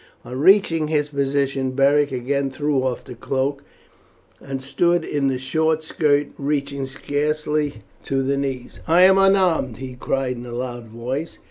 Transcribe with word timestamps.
On 0.25 0.35
reaching 0.35 0.87
his 0.87 1.09
position 1.09 1.73
Beric 1.73 2.11
again 2.11 2.49
threw 2.49 2.81
off 2.81 3.03
the 3.03 3.13
cloak, 3.13 3.63
and 4.39 4.59
stood 4.59 5.05
in 5.05 5.27
the 5.27 5.37
short 5.37 5.83
skirt 5.83 6.29
reaching 6.39 6.87
scarce 6.87 7.43
to 8.05 8.23
the 8.23 8.35
knees. 8.37 8.79
"I 8.87 9.03
am 9.03 9.19
unarmed," 9.19 9.77
he 9.77 9.93
cried 9.93 10.37
in 10.37 10.45
a 10.47 10.53
loud 10.53 10.87
voice. 10.87 11.37